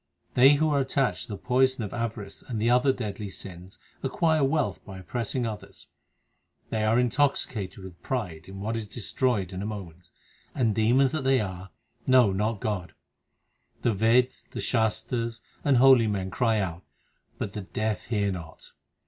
[0.33, 4.43] They who are attached to the poison of avarice and the other deadly sins acquire
[4.43, 5.89] wealth by oppressing others.
[6.71, 10.09] They are intoxicated with pride in what is destroyed in a moment,
[10.55, 11.69] and, demons that they are,
[12.07, 12.95] know not God.
[13.83, 16.81] The Veds, the Shastars, and holy men cry out,
[17.37, 18.71] but the deaf hear not.